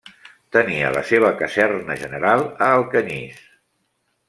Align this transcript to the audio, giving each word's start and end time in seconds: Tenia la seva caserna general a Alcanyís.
Tenia 0.55 0.87
la 0.95 1.03
seva 1.09 1.29
caserna 1.41 1.99
general 2.05 2.43
a 2.49 2.73
Alcanyís. 2.81 3.39